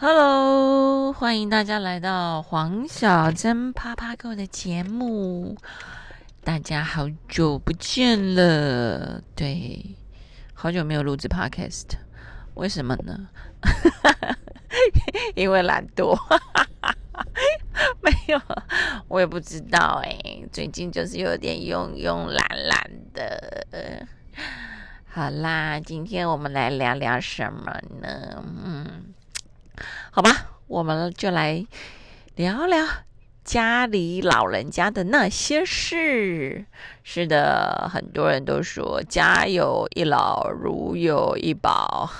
[0.00, 5.56] Hello，欢迎大家来到黄小珍啪啪狗的节目。
[6.44, 9.96] 大家好久不见了，对，
[10.54, 11.86] 好久没有录制 Podcast，
[12.54, 13.28] 为什么呢？
[15.34, 16.16] 因为懒惰，
[18.00, 18.40] 没有，
[19.08, 20.16] 我也不知道哎。
[20.52, 24.06] 最近就是有点慵慵懒懒的。
[25.10, 28.40] 好啦，今天我们来聊聊什么呢？
[28.64, 29.07] 嗯，
[30.10, 30.30] 好吧，
[30.66, 31.64] 我们就来
[32.36, 32.84] 聊聊
[33.44, 36.64] 家里老人家的那些事。
[37.02, 42.10] 是的，很多人都说家有一老，如有一宝。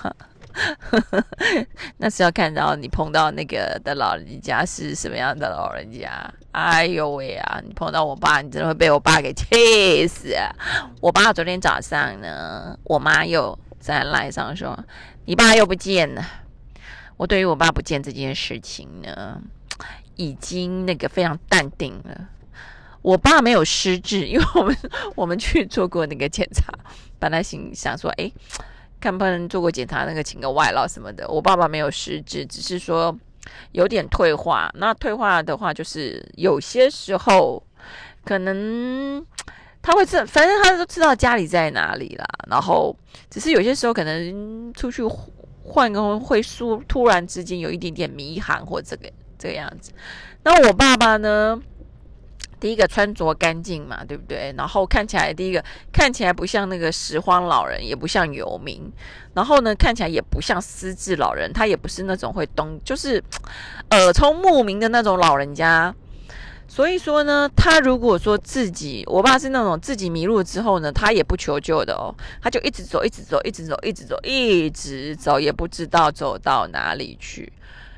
[1.98, 6.10] 那是要看到你碰到那个的老人家是什么样的老人家。
[6.50, 7.60] 哎呦喂啊！
[7.64, 10.34] 你碰到我爸，你真的会被我爸给气死。
[11.00, 14.76] 我爸昨天早上呢，我妈又在赖上说，
[15.26, 16.24] 你爸又不见了。
[17.18, 19.38] 我对于我爸不见这件事情呢，
[20.16, 22.28] 已经那个非常淡定了。
[23.02, 24.76] 我爸没有失智，因为我们
[25.14, 26.72] 我们去做过那个检查，
[27.18, 28.32] 本来心想说，哎。
[29.00, 31.24] 看不能做过检查，那个请个外劳什么的。
[31.28, 33.16] 我爸爸没有失智，只是说
[33.70, 34.68] 有点退化。
[34.74, 37.62] 那退化的话，就是有些时候
[38.24, 39.24] 可能
[39.80, 42.26] 他会知，反正他都知道家里在哪里啦。
[42.50, 42.92] 然后
[43.30, 45.04] 只是有些时候可能出去
[45.68, 49.92] 换个会突突然之间有一点点迷航或这个这个样子。
[50.42, 51.60] 那我爸爸呢？
[52.60, 54.52] 第一个穿着干净嘛，对不对？
[54.58, 58.82] 然后看起来，第一个看起来不像那个拾荒老人，也不像游民。
[59.32, 63.22] 然后呢，看起来也不像失智老人，他也不是那种会东，就是
[63.90, 65.94] 耳聪目明的那种老人家。
[66.70, 77.50] 所以说呢，他如果说自己，我爸是那种自己迷路之后呢，他也不求救的哦，他就一直走，一直走，一直走，一直走，一直走，也不知道走到哪里去。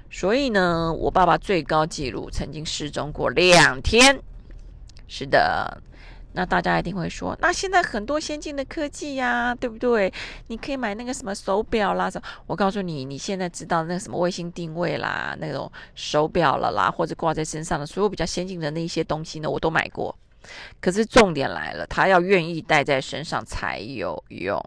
[0.08, 4.20] 所以呢，我爸爸最高纪录曾经失踪过两天。
[5.08, 5.82] 是的，
[6.32, 10.12] 那大家一定会说，那现在很多先进的科技呀，对不对？
[10.46, 20.16] 你可以买那个什么手表啦，什我告诉你，你现在知道那个什么卫星定位啦，那种手表了啦，或者挂在身上的所有比较先进的那些东西呢，我都买过。
[20.80, 24.64] 可是重点来了，他要愿意戴在身上才有用。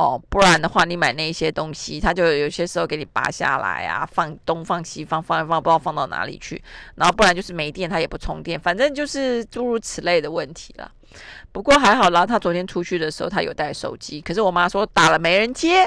[0.00, 6.62] 哦，不然的话，你买那些东西，他就有些时候给你拔下来啊，放东放西放，放一放不知道放到哪里去。
[6.94, 10.90] 然后不然就是没电，他也不充电，反正就是诸如此类的问题了。
[11.52, 15.84] 不过还好啦，他昨天出去的时候他有带手机，可是我妈说打了没人接。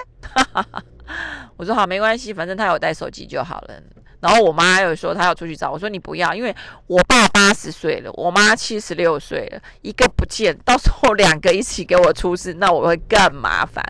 [1.57, 3.81] 我说好，没关系，反正他有带手机就好了。
[4.23, 6.56] 然后我妈又说她要出去找，我说你不要，因为
[6.88, 13.83] 我爸八十岁了，我妈七十六岁了，一个不见，到时候两个一起给我出事，那我会更麻烦。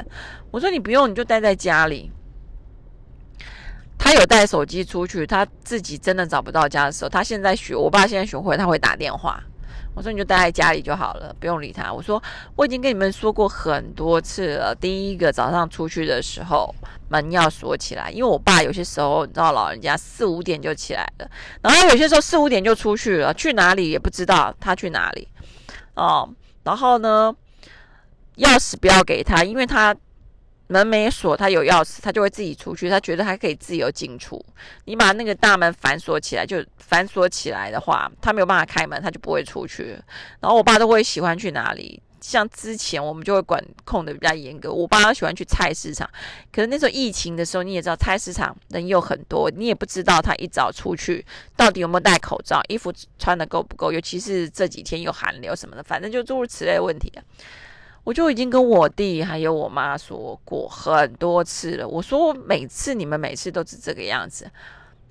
[0.50, 2.12] 我说你不用，你就待在家里。
[4.00, 9.42] 他有带手机出去，他自己真的找不到家的时候，他现在学，我爸现在学会他会打电话。
[9.96, 11.92] 我说你就待在家里就好了，不用理他。
[11.92, 12.22] 我说
[12.56, 14.74] 我已经跟你们说过很多次了。
[14.74, 16.74] 第一个早上出去的时候
[17.10, 21.30] 门要锁起来，因为我爸有些时候你知道老人家四五点就起来了，
[21.62, 25.28] 然后有些时候四五点就出去了，去哪里也不知道他去哪里
[25.96, 26.30] 哦。
[26.64, 27.36] 然后呢，
[28.38, 29.96] 钥匙不要给他，因为他。
[30.68, 32.90] 门没锁，他有钥匙，他就会自己出去。
[32.90, 34.44] 他觉得他可以自由进出。
[34.86, 39.98] 你把那个大门反锁起来，就反锁起来的话，他没有办法开门，他就不会出去。
[40.40, 42.02] 然后我爸都会喜欢去哪里？
[42.22, 44.72] 像之前我们就会管控的比较严格。
[44.72, 46.10] 我爸喜欢去菜市场，
[46.54, 51.26] 可是那时候疫情的时候，你也知道菜市场人又很多，你也不知道他一早出去
[51.58, 57.12] 到底有没有戴口罩，衣服穿的够不够，尤其是这几天有寒流什么的，反正就诸如此类问题。
[58.04, 61.88] 我就已经跟我弟还有我妈说过很多次了。
[61.88, 64.50] 我说我每次你们每次都是这个样子，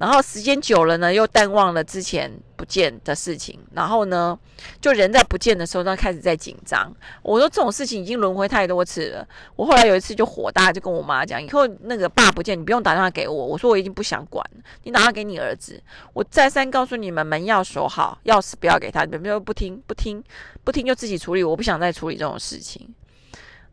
[0.02, 4.36] 然后时间久了呢，又淡忘了之前不见的事情，然后呢，
[4.80, 6.92] 就人在不见的时候，他开始在紧张。
[7.22, 9.24] 我说这种事情已经轮回太多次了。
[9.54, 13.46] 我后来有一次就火大，就跟我妈讲，以后那个爸不见，你不用打电话给我。
[13.46, 14.44] 我说我已经不想管，
[14.82, 15.80] 你打电话给你儿子。
[16.12, 20.20] 我再三告诉你们，门要锁好，钥匙不要给他，你们又不听，不听。
[20.64, 22.92] 不听就自己处理，我不想再处理这种事情。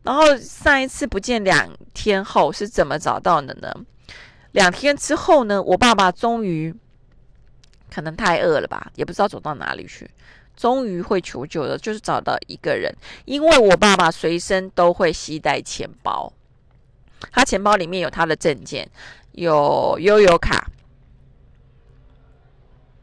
[0.04, 3.74] 然后上一次不见两天后是怎么找到的呢？
[4.52, 6.74] 两天之后呢，我爸爸终于
[7.92, 10.10] 可能太饿了吧，也不知道走到哪里去，
[10.56, 12.94] 终于会求救了，就是找到一个人，
[13.24, 16.32] 因为我爸爸随身都会携带钱包，
[17.32, 18.88] 他钱包里面有他的证件，
[19.32, 20.70] 有悠游卡，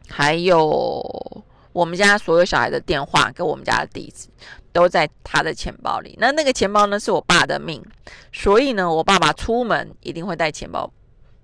[0.09, 1.44] 还有。
[1.73, 4.27] 我们家所有小孩的电话跟我们家的地址
[4.73, 6.17] 都在他的钱包里。
[6.19, 7.85] 那那个钱包呢，是我爸的命，
[8.33, 10.91] 所以呢，我爸爸出门一定会带钱包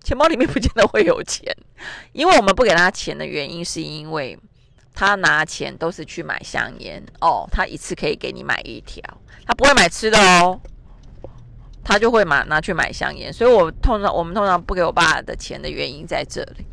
[0.03, 1.55] 钱包里面不见得会有钱，
[2.11, 4.37] 因为我们不给他钱的原因，是因为
[4.93, 9.01] 他拿钱都是去买香烟哦，他一次可以给你买一条，
[9.47, 10.59] 他不会买吃的哦，
[11.83, 16.65] 他就会买拿去买香烟，所以我通常我们通常不给我爸的钱的原因在这里。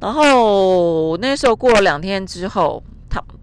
[0.00, 2.82] 然后那时候过了两天之后。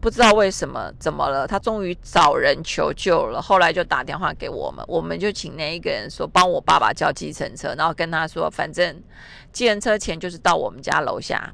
[0.04, 3.42] 不知道为什么怎么了，他终于找人求救了。
[3.42, 9.02] 后来就打电话给我们，我们就请那一个人说帮我爸爸叫计程车，然后跟他说，反正
[9.54, 11.54] 计程车钱就是到我们家楼下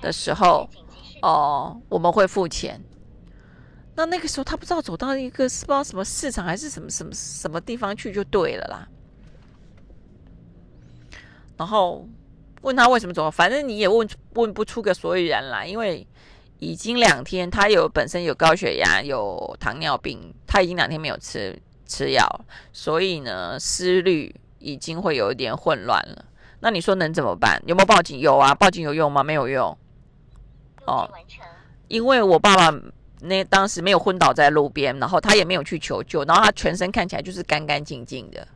[0.00, 0.66] 的时候，
[1.20, 2.82] 哦，我们会付钱。
[3.96, 8.88] 那那个时候他不知道走到一个不知道什么市场还是什么什么什么地方去就对了啦。
[11.58, 12.08] 然后
[12.62, 16.06] 问他为什么走，反正你也问问不出个所以然来，因为。
[16.58, 21.56] 已经两天，他有本身有高血压，有糖尿病，他已经两天没有吃
[21.86, 22.26] 吃药，
[22.72, 26.24] 所以呢，思虑已经会有一点混乱了。
[26.60, 27.62] 那你说能怎么办？
[27.66, 28.18] 有没有报警？
[28.18, 29.22] 有啊，报警有用吗？
[29.22, 29.76] 没有用。
[30.86, 31.08] 哦，
[31.86, 32.76] 因为我爸爸
[33.20, 38.46] 那当时没有昏倒在路边，然后他也没有去求救，然后他全身看起来就是干干净净的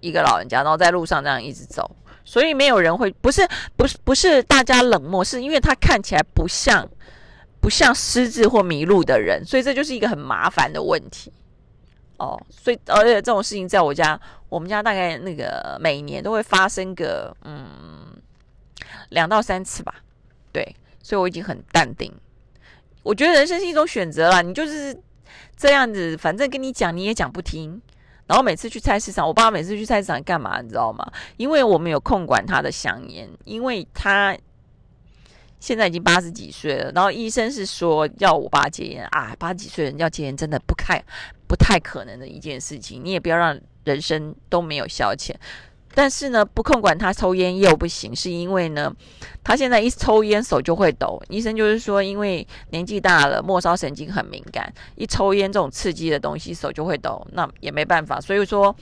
[0.00, 1.88] 一个老人家，然后在路上这样一直走。
[2.24, 6.88] 所以没有人会不是不是不是大家冷漠，是因为他看起来不像
[7.60, 11.30] 不像失智或迷路的人，所以这就是一个很麻烦的问题
[12.18, 12.40] 哦。
[12.50, 14.18] 所以而且这种事情在我家，
[14.48, 18.16] 我们家大概那个每年都会发生个嗯
[19.10, 19.94] 两到三次吧。
[20.50, 22.12] 对，所以我已经很淡定。
[23.02, 24.98] 我觉得人生是一种选择啦，你就是
[25.56, 27.80] 这样子，反正跟你讲你也讲不听。
[28.26, 30.60] 然后每次去菜市场，我爸每次去菜市场干嘛？
[30.62, 31.06] 你知道吗？
[31.36, 34.36] 因为我们有控管他的香烟，因为他
[35.60, 36.90] 现在已经八十几岁了。
[36.92, 41.02] 然后医生是说要我爸戒烟啊，八十几岁人要戒烟真的不太
[41.46, 43.04] 不太可能的一件事情。
[43.04, 45.34] 你也不要让人生都没有消遣。
[45.94, 48.92] 但是呢，不控管他抽烟又不行，是因为呢，
[49.44, 51.22] 他现在一抽烟手就会抖。
[51.28, 58.20] 医生就是说，因为年纪大了，末梢神经很敏感，一抽烟这种刺激的东西手就会抖，那也没办法。
[58.20, 58.74] 所以说，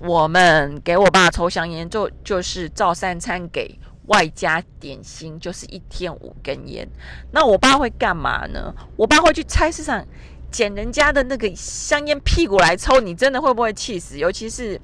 [0.00, 6.88] 我们给我爸抽香烟，就就是照三餐给，外加点心，就是一天五根烟。
[7.30, 8.74] 那我爸会干嘛呢？
[8.96, 10.04] 我爸会去菜市场
[10.50, 14.18] 捡人家的那个香烟屁股来抽，你真的会不会气死？
[14.18, 14.80] 尤其是。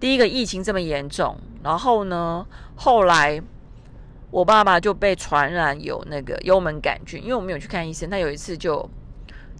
[0.00, 2.46] 第一个疫情这么严重，然后呢，
[2.76, 3.40] 后来
[4.30, 8.88] 我爸爸就被传染有那个幽门杆菌，因为我们有去看医生，他有一次就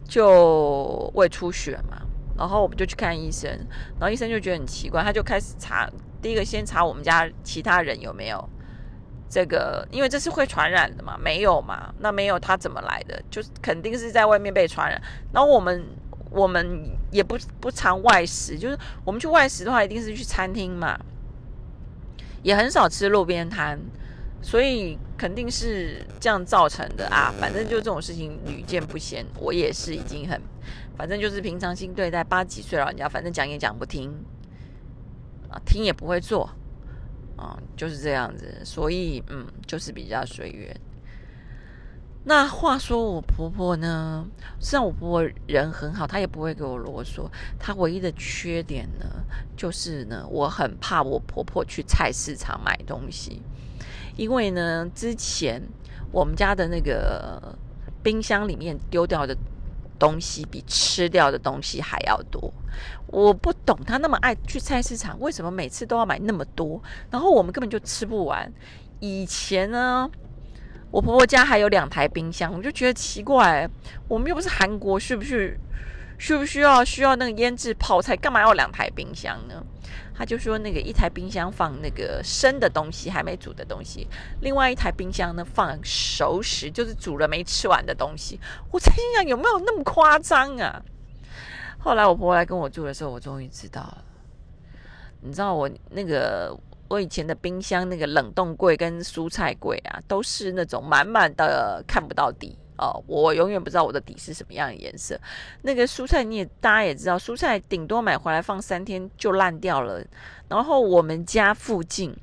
[0.07, 1.99] 就胃出血嘛，
[2.37, 3.51] 然后我们就去看医生，
[3.99, 5.89] 然后医生就觉得很奇怪，他就开始查，
[6.21, 8.49] 第一个先查我们家其他人有没有
[9.29, 13.23] 这个，因为这是会传染的嘛，没有嘛，那没有他怎么来的？
[13.31, 15.01] 就是肯定是在外面被传染，
[15.33, 15.85] 然后我们。
[16.31, 20.99] 我们也不不常外食，就是我们去外食的话，一定是去餐厅嘛，
[22.43, 23.79] 也很少吃路边摊，
[24.43, 27.33] 所以肯定是这样造成的啊。
[27.41, 30.43] 反正就这种事情屡见不鲜，我也是已经很，
[30.97, 34.13] 反正就是平常心对待八几岁老人家，反正讲也讲不听
[35.49, 36.51] 啊，听也不会做
[37.37, 40.77] 啊，就是这样子，所以嗯，就是比较随缘。
[42.27, 44.27] 那话说，我婆婆呢？
[44.59, 47.29] 虽然我婆婆人很好，她也不会给我啰嗦。
[47.59, 49.05] 她唯一的缺点呢，
[49.55, 53.43] 就是呢，我很怕我婆婆去菜市场买东西，
[54.17, 55.63] 因为呢，之前
[56.11, 57.55] 我们家的那个
[58.03, 59.37] 冰箱里面丢掉的
[59.99, 62.51] 东西比吃掉的东西还要多。
[63.09, 66.83] 我不懂她那么爱去菜市场，为什么每次都要买那么多？
[67.11, 68.51] 然后我们根本就吃不完。
[69.01, 70.11] 以前呢？
[70.95, 73.69] 我婆婆家还有两台冰箱，我就觉得奇怪，
[74.07, 75.59] 我们又不是韩国，需不需
[76.19, 79.61] 需不需要需要那个腌制泡菜，干嘛要两台冰箱呢？
[80.15, 84.07] 他就说那个一台冰箱放那个生的东西，还没煮的东西，
[84.41, 88.39] 另外一台冰箱呢放熟食，就是煮了没吃完的东西。
[88.71, 90.81] 我在心想有没有那么夸张啊？
[91.81, 94.05] 后来我婆婆来跟我住的时候，我终于知道了。
[95.23, 96.57] 你知道我那个。
[96.95, 103.03] 我以前的冰箱那个冷冻柜跟蔬菜柜啊，都是那种满满的看不到底哦。
[103.09, 105.19] 我永远不知道我的底是什么样的颜色。
[105.63, 110.01] 那个蔬菜你也大家也知道，蔬菜顶多买回来放三天就烂掉了。
[110.49, 112.15] 然后我们家附近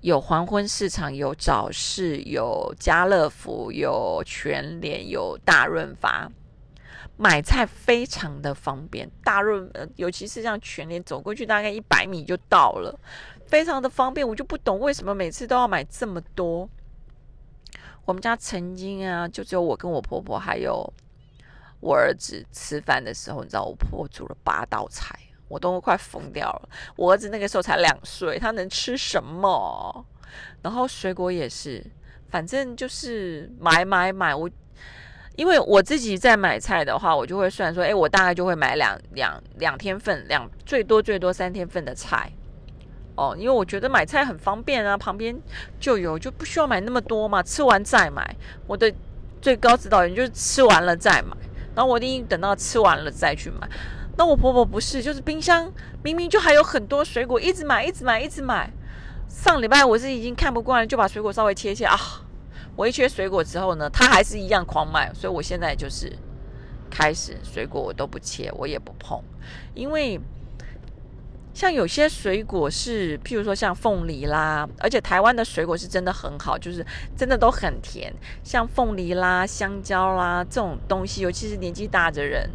[0.00, 6.28] 有黄昏市场，有早市，有家乐福，有全联，有大润发，
[7.16, 9.08] 买菜非常的方便。
[9.22, 12.98] 大润，尤其是像全联，走过去大概一百米就到了。
[13.54, 16.68] 非常的方便，我就不懂为什么每次都要买这么多。
[18.04, 20.92] 我们家曾经啊，就只有我跟我婆婆还有
[21.78, 26.68] 我儿子吃饭的时候，你知道我婆婆煮了八道菜，我都快疯掉了。
[26.96, 30.04] 我儿子那个时候才两岁，他能吃什么？
[30.60, 31.80] 然后水果也是，
[32.30, 34.34] 反正就是买买买。
[34.34, 34.50] 我
[35.36, 42.32] 因为我自己在买菜的话，我就会算说，哎，我大概就会买两两两天份，两最多最多三天份的菜。
[43.16, 45.36] 哦，因为我觉得买菜很方便啊，旁边
[45.78, 48.34] 就有，就不需要买那么多嘛，吃完再买。
[48.66, 48.92] 我的
[49.40, 51.36] 最高指导员就是吃完了再买，
[51.76, 53.68] 然后我一定等到吃完了再去买。
[54.16, 58.68] 那我婆婆不是，就是冰箱明明就还有很多水果，一直买，一直买，一直买。
[59.28, 61.96] 上礼拜我是已经看不惯了，就把水果稍微切切啊。
[62.74, 66.12] 我一切水果之后呢，她还是一样狂买，所以我现在就是
[66.90, 69.22] 开始水果我都不切，我也不碰，
[69.72, 70.20] 因为。
[71.54, 76.84] 像有些水果是，譬如说像凤梨啦，而且台湾的水果是真的很好，就是
[77.16, 78.12] 真的都很甜。
[78.42, 82.50] 像凤梨啦、香蕉啦这种东西，尤其是年纪大的人，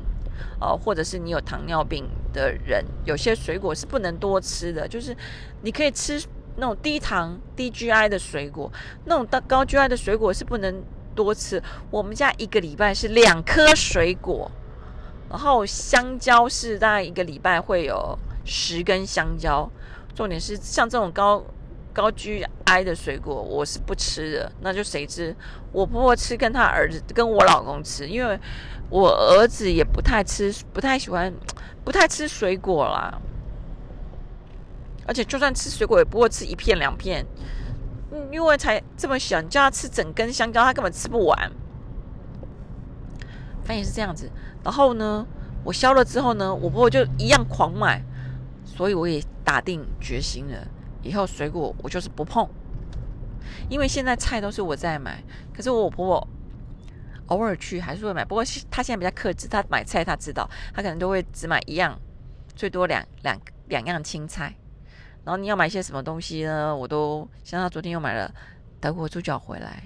[0.60, 4.86] 呃，或者是你有糖尿病的人，有些水果是不能多吃的。
[4.86, 5.16] 就是
[5.62, 6.22] 你可以吃
[6.58, 8.70] 那种低糖、低 GI 的水果，
[9.06, 10.84] 那种高高 GI 的水果是不能
[11.16, 11.64] 多吃。
[11.90, 14.52] 我们家一个礼拜是两颗水果，
[15.30, 18.20] 然后香蕉是大概一个礼拜会有。
[18.46, 19.70] 十根香蕉，
[20.16, 21.44] 重点是像这种高
[21.94, 24.52] 高 GI 的水果，我是不吃的。
[24.62, 25.36] 那就谁吃？
[25.72, 28.08] 我婆婆吃，跟她儿子，跟我老公吃。
[28.08, 28.40] 因为
[28.90, 31.34] 我儿子也不太吃，不太喜欢，
[31.84, 33.20] 不太吃水果啦。
[35.06, 37.26] 而且就算吃水果，也不会吃一片两片。
[38.32, 41.52] 因为才这么小，你叫他吃整根香蕉，他根本吃不完。
[43.64, 44.30] 反正是这样子。
[44.64, 45.26] 然后呢，
[45.64, 48.04] 我削了之后呢，我婆婆就一样狂买。
[48.80, 50.66] 所以我也打定决心了，
[51.02, 52.48] 以后水果我就是不碰，
[53.70, 55.22] 因为现在菜都是我在买。
[55.54, 56.28] 可是我婆婆
[57.26, 62.00] 偶尔去还是会买，不过她现在比较克制，她买菜她知道，她可能都会只买一样，
[62.56, 64.56] 最多两两两样青菜。
[65.26, 66.74] 然后你要买些什么东西呢？
[66.74, 68.34] 我都像她昨天又买了
[68.80, 69.84] 德国猪脚回来，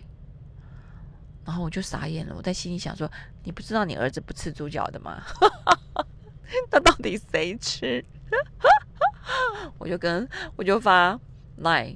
[1.43, 3.12] 然后我就傻眼了，我在心里想说：
[3.43, 5.23] 你不知道你儿子不吃猪脚的吗？
[6.69, 8.05] 那到底谁吃？
[9.77, 11.19] 我就跟我就发
[11.57, 11.95] 来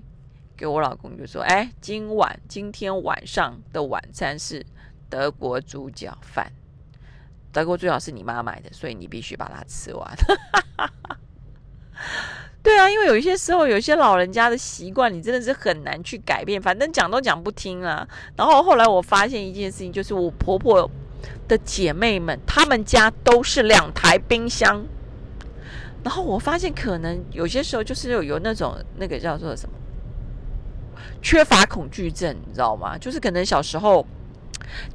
[0.56, 4.66] 给我老公，就说：“哎，今晚今天晚上的晚餐是
[5.10, 6.52] 德国猪脚饭。
[7.52, 10.16] 德国猪脚是你妈买的，所以你必须把它吃完。
[12.64, 16.62] ”对啊，因为有一些时候，有些老人家的习惯，你真的是很难去改变。
[16.62, 18.08] 反正讲都讲不听啊。
[18.36, 20.90] 然后后来我发现一件事情，就是我婆婆
[21.48, 24.86] 的姐妹们，她们家都是两台冰箱。
[26.08, 29.76] 然后我发现，可能有些时候就是有有那种那个叫做什么
[31.22, 32.98] 缺乏恐惧症，你知道吗？
[32.98, 34.08] 就是可能小时候。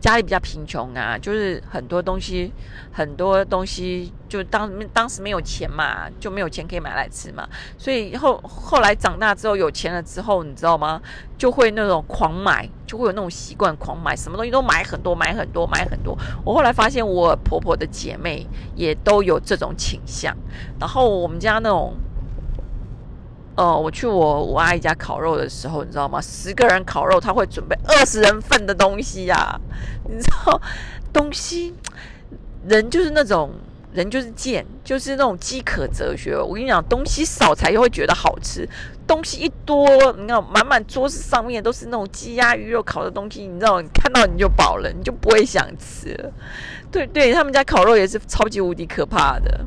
[0.00, 2.52] 家里比较贫穷啊，就是很多东西，
[2.92, 7.48] 很多东西就当当时没有钱嘛，就没有钱可以买来吃嘛。
[7.78, 11.00] 所以后后来长大之后有钱了之后，你知道吗？
[11.38, 16.16] 就会那种狂买，就会有那种习惯狂买，什么东西都买很多，买很多，买很多。
[16.44, 20.36] 我后来发现，我婆婆的姐妹也都有这种倾向。
[20.78, 21.94] 然后我们家那种。
[23.54, 26.20] 哦，我去我我阿姨家烤肉的时候，你知道吗？
[26.20, 29.60] 十个人烤肉，他会准备二十人份的东西呀。
[30.08, 30.60] 你知道，
[31.12, 31.74] 东西
[32.66, 33.50] 人就是那种
[33.92, 36.34] 人就是贱，就是那种饥渴哲学。
[36.34, 38.66] 我跟你讲，东西少才会觉得好吃，
[39.06, 39.86] 东西一多，
[40.18, 46.18] 你看满满桌子上面都是那种鸡鸭鱼肉烤的东西，你知道，你看到你就饱了，你就不会想吃。
[46.90, 49.60] 对对，他们家烤肉也是超级无敌可怕的。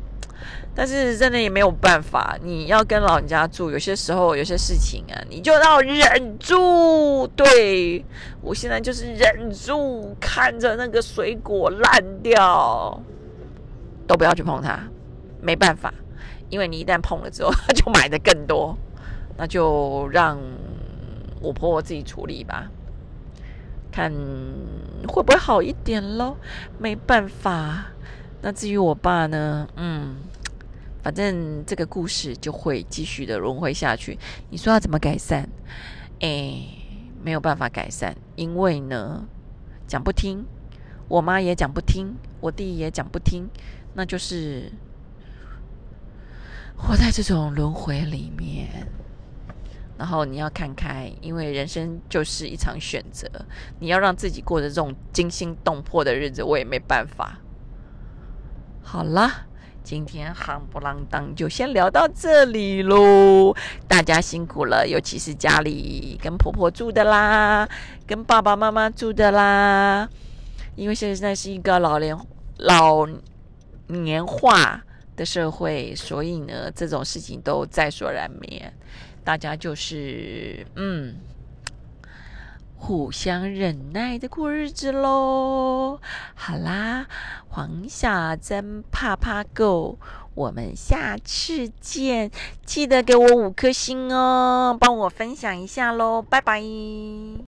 [0.78, 7.26] 但是真的也没有办法，你要跟老人家住，有些时候有些事情啊，你就要忍住。
[7.28, 8.04] 对
[8.42, 13.00] 我现在就是忍住，看着那个水果烂掉，
[14.06, 14.78] 都不要去碰它，
[15.40, 15.94] 没办法，
[16.50, 18.76] 因为你一旦碰了之后，他就买的更多，
[19.38, 20.38] 那就让
[21.40, 22.70] 我婆婆自己处理吧，
[23.90, 24.12] 看
[25.08, 26.36] 会不会好一点喽。
[26.78, 27.86] 没办法，
[28.42, 30.16] 那至于我爸呢，嗯。
[31.06, 34.18] 反正这个故事就会继续的轮回下去。
[34.50, 35.48] 你说要怎么改善？
[36.18, 36.66] 哎，
[37.22, 39.24] 没有办法改善，因为呢，
[39.86, 40.44] 讲不听，
[41.06, 43.48] 我妈也讲不听，我弟也讲不听，
[43.94, 44.72] 那就是
[46.76, 48.88] 活在这种轮回里面。
[49.96, 53.30] 然后你要看开，因为人生就是一场选择，
[53.78, 57.38] 你要让自己过着这种惊心动魄的日子，我也没办法。
[58.82, 59.46] 好了。
[59.86, 63.54] 今天夯不啷当就先聊到这里喽，
[63.86, 67.68] 大家辛苦了，尤其是家里跟婆婆住的啦，
[68.04, 70.08] 跟爸爸妈妈住的啦，
[70.74, 72.18] 因为现在是一个老年
[72.56, 73.06] 老
[73.86, 74.82] 年化
[75.14, 78.72] 的社会，所以呢，这种事情都在所难免。
[79.22, 81.14] 大家就是嗯，
[82.76, 85.98] 互相忍耐的过日子喽。
[86.34, 87.06] 好啦，
[87.48, 89.98] 黄小珍怕怕狗，
[90.34, 92.30] 我们下次见，
[92.64, 96.62] 记得给我五颗星哦，帮我分享一下喽，拜拜。